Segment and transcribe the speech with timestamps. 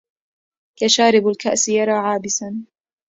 [0.79, 2.65] كشَارِب الكَأسِ يُرَى عابِساً